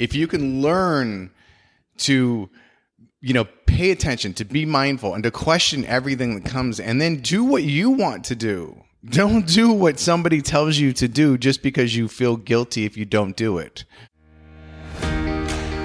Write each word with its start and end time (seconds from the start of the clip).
if 0.00 0.14
you 0.14 0.26
can 0.26 0.62
learn 0.62 1.30
to, 1.98 2.48
you 3.20 3.34
know, 3.34 3.44
pay 3.66 3.90
attention, 3.90 4.32
to 4.32 4.46
be 4.46 4.64
mindful, 4.64 5.12
and 5.12 5.22
to 5.22 5.30
question 5.30 5.84
everything 5.84 6.34
that 6.36 6.50
comes, 6.50 6.80
and 6.80 6.98
then 6.98 7.16
do 7.16 7.44
what 7.44 7.64
you 7.64 7.90
want 7.90 8.24
to 8.24 8.34
do. 8.34 8.82
Don't 9.04 9.46
do 9.46 9.70
what 9.70 9.98
somebody 9.98 10.40
tells 10.40 10.78
you 10.78 10.94
to 10.94 11.06
do 11.06 11.36
just 11.36 11.62
because 11.62 11.94
you 11.94 12.08
feel 12.08 12.38
guilty 12.38 12.86
if 12.86 12.96
you 12.96 13.04
don't 13.04 13.36
do 13.36 13.58
it. 13.58 13.84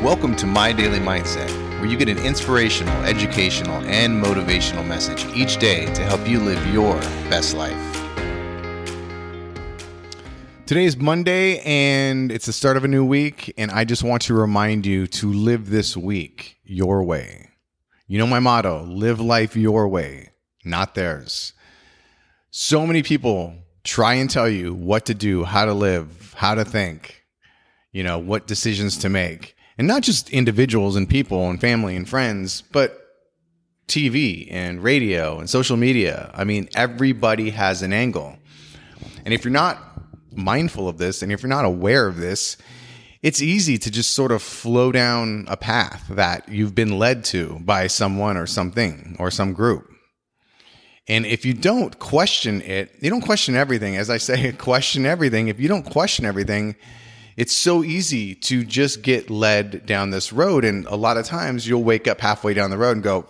Welcome 0.01 0.38
to 0.38 0.45
My 0.45 0.71
Daily 0.71 1.00
Mindset, 1.00 1.50
where 1.82 1.86
you 1.86 1.97
get 1.97 2.07
an 2.07 2.20
inspirational, 2.20 2.95
educational, 3.04 3.84
and 3.84 4.23
motivational 4.23 4.88
message 4.88 5.25
each 5.36 5.57
day 5.57 5.93
to 5.93 6.02
help 6.04 6.25
you 6.25 6.39
live 6.39 6.66
your 6.73 6.95
best 7.29 7.54
life. 7.54 7.95
Today 10.66 10.86
is 10.86 10.97
Monday 10.97 11.59
and 11.59 12.31
it's 12.31 12.48
the 12.48 12.52
start 12.52 12.75
of 12.75 12.84
a 12.84 12.88
new 12.88 13.05
week. 13.05 13.54
And 13.55 13.70
I 13.70 13.86
just 13.86 14.02
want 14.02 14.23
to 14.23 14.34
remind 14.34 14.84
you 14.84 15.05
to 15.05 15.31
live 15.31 15.70
this 15.70 15.95
week 15.95 16.58
your 16.63 17.03
way. 17.03 17.52
You 18.08 18.17
know 18.17 18.26
my 18.26 18.39
motto 18.39 18.81
live 18.81 19.20
life 19.20 19.55
your 19.55 19.88
way, 19.88 20.31
not 20.63 20.95
theirs. 20.95 21.53
So 22.49 22.88
many 22.88 23.03
people 23.03 23.53
try 23.84 24.16
and 24.16 24.27
tell 24.27 24.49
you 24.49 24.73
what 24.73 25.05
to 25.05 25.13
do, 25.13 25.44
how 25.44 25.66
to 25.66 25.73
live, 25.75 26.34
how 26.36 26.55
to 26.55 26.66
think, 26.66 27.23
you 27.91 28.02
know, 28.02 28.17
what 28.17 28.47
decisions 28.47 28.97
to 28.97 29.09
make. 29.09 29.55
And 29.77 29.88
not 29.88 30.02
just 30.02 30.31
individuals 30.31 30.95
and 30.95 31.08
people 31.08 31.47
and 31.47 31.61
family 31.61 31.95
and 31.95 32.09
friends, 32.09 32.63
but 32.63 33.05
TV 33.88 34.47
and 34.50 34.81
radio 34.81 35.38
and 35.38 35.47
social 35.47 35.77
media. 35.77 36.31
I 36.34 36.44
mean, 36.44 36.70
everybody 36.73 37.52
has 37.52 37.84
an 37.84 37.94
angle. 37.94 38.36
And 39.25 39.31
if 39.31 39.44
you're 39.44 39.52
not 39.52 39.95
mindful 40.35 40.88
of 40.88 40.98
this 40.98 41.21
and 41.21 41.31
if 41.31 41.41
you're 41.41 41.49
not 41.49 41.66
aware 41.66 42.07
of 42.07 42.17
this, 42.17 42.57
it's 43.21 43.41
easy 43.41 43.77
to 43.80 43.89
just 43.89 44.13
sort 44.13 44.31
of 44.31 44.44
flow 44.44 44.91
down 44.91 45.45
a 45.48 45.58
path 45.58 46.05
that 46.09 46.48
you've 46.48 46.75
been 46.75 46.99
led 46.99 47.23
to 47.25 47.59
by 47.61 47.88
someone 47.88 48.38
or 48.38 48.45
something 48.45 49.16
or 49.19 49.31
some 49.31 49.53
group. 49.53 49.91
And 51.08 51.25
if 51.25 51.45
you 51.45 51.53
don't 51.53 51.97
question 52.00 52.61
it, 52.61 52.91
you 53.00 53.09
don't 53.09 53.22
question 53.22 53.56
everything. 53.56 53.95
As 53.95 54.09
I 54.09 54.17
say, 54.17 54.52
question 54.58 55.06
everything. 55.06 55.47
If 55.47 55.59
you 55.59 55.67
don't 55.67 55.83
question 55.83 56.25
everything, 56.25 56.75
it's 57.38 57.53
so 57.53 57.83
easy 57.83 58.36
to 58.36 58.63
just 58.63 59.02
get 59.02 59.30
led 59.30 59.86
down 59.86 60.09
this 60.09 60.31
road. 60.31 60.66
And 60.66 60.86
a 60.88 60.95
lot 60.95 61.17
of 61.17 61.25
times 61.25 61.67
you'll 61.67 61.83
wake 61.83 62.08
up 62.08 62.22
halfway 62.22 62.53
down 62.53 62.69
the 62.69 62.78
road 62.78 62.91
and 62.91 63.03
go, 63.03 63.28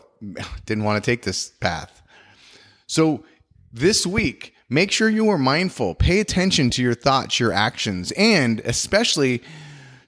didn't 0.66 0.84
want 0.84 1.04
to 1.04 1.10
take 1.10 1.24
this 1.24 1.50
path. 1.50 2.02
So 2.88 3.24
this 3.74 4.06
week, 4.06 4.55
make 4.70 4.92
sure 4.92 5.10
you 5.10 5.30
are 5.30 5.38
mindful. 5.38 5.96
Pay 5.96 6.20
attention 6.20 6.70
to 6.72 6.82
your 6.82 6.96
thoughts, 6.96 7.40
your 7.40 7.54
actions, 7.54 8.12
and 8.14 8.60
especially 8.62 9.42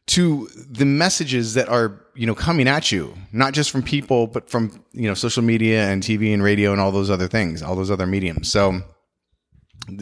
to 0.08 0.48
the 0.70 0.86
messages 0.86 1.54
that 1.54 1.68
are 1.70 2.00
you 2.16 2.26
know 2.26 2.34
coming 2.34 2.68
at 2.68 2.92
you 2.92 3.14
not 3.32 3.54
just 3.54 3.70
from 3.70 3.84
people 3.84 4.26
but 4.26 4.50
from 4.50 4.84
you 4.94 5.08
know 5.08 5.14
social 5.14 5.44
media 5.44 5.88
and 5.90 6.02
tv 6.02 6.34
and 6.34 6.42
radio 6.42 6.72
and 6.72 6.82
all 6.82 6.92
those 6.92 7.10
other 7.10 7.28
things 7.28 7.62
all 7.62 7.76
those 7.76 7.92
other 7.92 8.08
mediums 8.08 8.50
so 8.50 8.82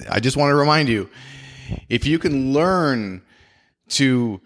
i 0.09 0.19
just 0.19 0.37
want 0.37 0.51
to 0.51 0.55
remind 0.55 0.87
you 0.87 1.09
if 1.89 2.05
you 2.05 2.19
can 2.19 2.53
learn 2.53 3.21
to 3.89 4.39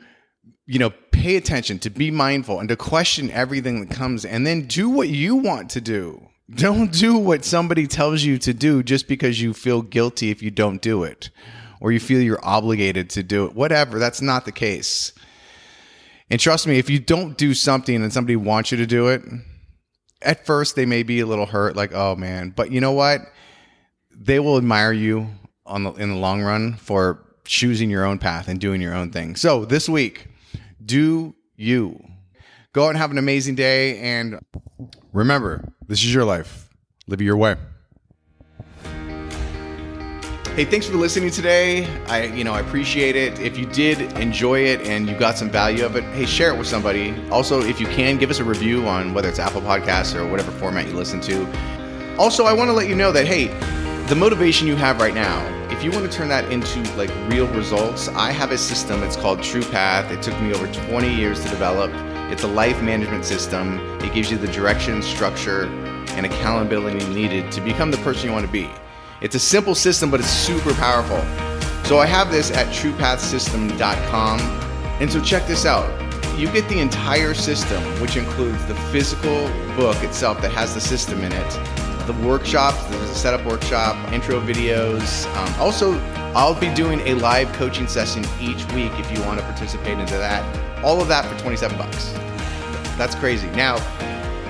you 0.66 0.80
know 0.80 0.92
pay 1.12 1.36
attention 1.36 1.78
to 1.78 1.90
be 1.90 2.10
mindful 2.10 2.60
and 2.60 2.70
to 2.70 2.76
question 2.76 3.30
everything 3.32 3.82
that 3.82 3.94
comes 3.94 4.24
and 4.24 4.48
then 4.48 4.66
do 4.66 4.90
what 4.90 5.10
you 5.10 5.36
want 5.36 5.70
to 5.70 5.82
do 5.82 6.29
don't 6.56 6.92
do 6.92 7.18
what 7.18 7.46
somebody 7.46 7.88
tells 7.88 8.24
you 8.24 8.38
to 8.40 8.54
do 8.54 8.82
just 8.84 9.08
because 9.08 9.42
you 9.42 9.54
feel 9.54 9.82
guilty 9.82 10.32
if 10.32 10.42
you 10.42 10.52
don't 10.52 10.82
do 10.82 11.04
it 11.04 11.30
or 11.80 11.92
you 11.92 12.00
feel 12.00 12.22
you're 12.22 12.44
obligated 12.44 13.10
to 13.12 13.24
do 13.24 13.46
it. 13.46 13.54
Whatever, 13.54 14.00
that's 14.00 14.22
not 14.22 14.46
the 14.46 14.52
case. 14.52 15.14
And 16.30 16.40
trust 16.40 16.68
me, 16.68 16.78
if 16.78 16.90
you 16.90 17.00
don't 17.00 17.38
do 17.38 17.54
something 17.54 17.96
and 17.96 18.14
somebody 18.14 18.36
wants 18.36 18.72
you 18.72 18.78
to 18.78 18.86
do 18.86 19.08
it, 19.08 19.24
at 20.22 20.46
first 20.46 20.76
they 20.76 20.86
may 20.86 21.04
be 21.04 21.20
a 21.22 21.26
little 21.26 21.46
hurt, 21.46 21.76
like, 21.76 21.94
oh 21.94 22.16
man, 22.16 22.52
but 22.56 22.72
you 22.72 22.82
know 22.82 22.92
what? 22.92 23.22
They 24.12 24.40
will 24.40 24.58
admire 24.58 24.92
you 24.92 25.30
on 25.66 25.84
the, 25.84 25.94
in 25.94 26.10
the 26.10 26.18
long 26.18 26.42
run 26.42 26.76
for 26.76 27.26
choosing 27.46 27.90
your 27.90 28.06
own 28.06 28.20
path 28.20 28.48
and 28.48 28.60
doing 28.60 28.82
your 28.82 28.94
own 28.94 29.12
thing. 29.12 29.36
So 29.36 29.66
this 29.66 29.88
week, 29.88 30.28
do 30.84 31.36
you. 31.56 32.04
Go 32.74 32.86
out 32.86 32.90
and 32.90 32.98
have 32.98 33.12
an 33.12 33.18
amazing 33.18 33.56
day. 33.56 33.98
And 34.00 34.40
remember, 35.14 35.74
this 35.90 36.04
is 36.04 36.14
your 36.14 36.24
life. 36.24 36.70
Live 37.08 37.20
it 37.20 37.26
your 37.26 37.36
way. 37.36 37.56
Hey, 40.56 40.66
thanks 40.66 40.86
for 40.86 40.98
listening 40.98 41.32
today. 41.32 41.88
I, 42.06 42.26
you 42.26 42.44
know, 42.44 42.54
I 42.54 42.60
appreciate 42.60 43.16
it. 43.16 43.40
If 43.40 43.58
you 43.58 43.66
did 43.66 44.02
enjoy 44.20 44.66
it 44.66 44.82
and 44.82 45.10
you 45.10 45.18
got 45.18 45.36
some 45.36 45.50
value 45.50 45.84
of 45.84 45.96
it, 45.96 46.04
hey, 46.04 46.28
share 46.28 46.54
it 46.54 46.58
with 46.58 46.68
somebody. 46.68 47.16
Also, 47.32 47.62
if 47.62 47.80
you 47.80 47.88
can, 47.88 48.18
give 48.18 48.30
us 48.30 48.40
a 48.40 48.44
review 48.44 48.88
on 48.88 49.16
whether 49.16 49.30
it's 49.30 49.40
Apple 49.40 49.62
Podcasts 49.62 50.14
or 50.14 50.30
whatever 50.30 50.52
format 50.52 50.86
you 50.86 50.94
listen 50.94 51.20
to. 51.22 52.18
Also, 52.20 52.46
I 52.46 52.54
want 52.54 52.68
to 52.68 52.74
let 52.74 52.88
you 52.88 52.96
know 52.96 53.12
that 53.12 53.26
hey, 53.26 53.48
the 54.08 54.16
motivation 54.16 54.68
you 54.68 54.76
have 54.76 55.00
right 55.00 55.16
now, 55.16 55.44
if 55.72 55.84
you 55.84 55.90
want 55.90 56.12
to 56.12 56.16
turn 56.16 56.28
that 56.28 56.52
into 56.52 56.82
like 56.98 57.10
real 57.32 57.48
results, 57.48 58.10
I 58.10 58.32
have 58.32 58.52
a 58.52 58.58
system. 58.60 59.02
It's 59.02 59.16
called 59.16 59.42
True 59.42 59.64
Path. 59.64 60.12
It 60.12 60.22
took 60.22 60.40
me 60.40 60.54
over 60.54 60.72
20 60.88 61.12
years 61.12 61.42
to 61.42 61.50
develop. 61.50 61.92
It's 62.32 62.44
a 62.44 62.48
life 62.48 62.82
management 62.82 63.26
system. 63.26 63.80
It 64.02 64.14
gives 64.14 64.30
you 64.30 64.38
the 64.38 64.48
direction, 64.48 65.02
structure, 65.02 65.64
and 66.16 66.26
accountability 66.26 67.06
needed 67.10 67.52
to 67.54 67.62
become 67.62 67.92
the 67.92 67.98
person 67.98 68.28
you 68.28 68.34
want 68.34 68.46
to 68.46 68.52
be. 68.52 68.70
It's 69.22 69.36
a 69.36 69.40
simple 69.40 69.76
system, 69.76 70.12
but 70.12 70.20
it's 70.20 70.30
super 70.30 70.74
powerful. 70.76 71.20
So 71.86 71.98
I 71.98 72.06
have 72.06 72.32
this 72.32 72.52
at 72.52 72.68
truepathsystem.com. 72.68 74.40
And 75.02 75.12
so 75.12 75.20
check 75.22 75.48
this 75.48 75.66
out. 75.66 75.90
You 76.38 76.52
get 76.52 76.70
the 76.70 76.80
entire 76.80 77.34
system, 77.34 77.84
which 78.00 78.16
includes 78.16 78.64
the 78.68 78.76
physical 78.92 79.48
book 79.76 80.02
itself 80.04 80.42
that 80.42 80.52
has 80.52 80.74
the 80.74 80.82
system 80.82 81.24
in 81.24 81.32
it, 81.32 81.50
the 82.06 82.14
workshops, 82.26 82.82
there's 82.86 83.10
a 83.10 83.16
setup 83.16 83.46
workshop, 83.46 83.96
intro 84.14 84.40
videos. 84.40 85.26
Um, 85.36 85.62
also, 85.62 86.00
I'll 86.36 86.60
be 86.60 86.74
doing 86.74 87.00
a 87.02 87.16
live 87.16 87.52
coaching 87.54 87.88
session 87.88 88.24
each 88.40 88.66
week 88.74 88.92
if 89.00 89.12
you 89.12 89.24
want 89.26 89.40
to 89.40 89.46
participate 89.46 90.00
into 90.00 90.14
that. 90.14 90.69
All 90.84 91.02
of 91.02 91.08
that 91.10 91.26
for 91.26 91.38
27 91.40 91.78
bucks. 91.78 92.12
That's 92.98 93.16
crazy. 93.16 93.50
Now, 93.52 93.78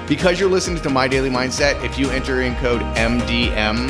because 0.08 0.40
you're 0.40 0.50
listening 0.50 0.82
to 0.82 0.90
My 0.90 1.08
Daily 1.08 1.30
Mindset, 1.30 1.84
if 1.84 2.00
you 2.00 2.10
enter 2.10 2.42
in 2.42 2.56
code 2.56 2.82
MDM, 2.96 3.90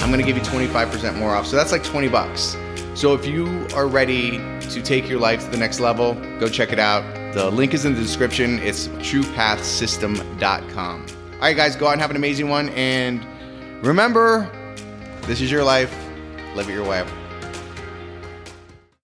I'm 0.00 0.10
going 0.10 0.20
to 0.20 0.26
give 0.26 0.36
you 0.36 0.42
25% 0.42 1.18
more 1.18 1.34
off. 1.34 1.46
So 1.46 1.56
that's 1.56 1.72
like 1.72 1.84
20 1.84 2.08
bucks. 2.08 2.56
So 2.94 3.14
if 3.14 3.26
you 3.26 3.66
are 3.74 3.86
ready 3.86 4.38
to 4.60 4.82
take 4.82 5.08
your 5.08 5.20
life 5.20 5.44
to 5.44 5.50
the 5.50 5.58
next 5.58 5.80
level, 5.80 6.14
go 6.40 6.48
check 6.48 6.72
it 6.72 6.78
out. 6.78 7.02
The 7.34 7.50
link 7.50 7.74
is 7.74 7.84
in 7.84 7.94
the 7.94 8.00
description. 8.00 8.58
It's 8.60 8.88
truepathsystem.com. 8.88 11.06
All 11.34 11.40
right, 11.40 11.56
guys, 11.56 11.76
go 11.76 11.86
out 11.86 11.92
and 11.92 12.00
have 12.00 12.10
an 12.10 12.16
amazing 12.16 12.48
one. 12.48 12.70
And 12.70 13.24
remember, 13.84 14.50
this 15.22 15.40
is 15.40 15.50
your 15.50 15.62
life. 15.62 15.94
Live 16.54 16.68
it 16.68 16.72
your 16.72 16.88
way. 16.88 17.04